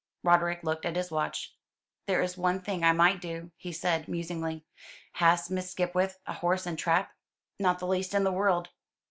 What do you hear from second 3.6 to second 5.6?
said, musingly. "Has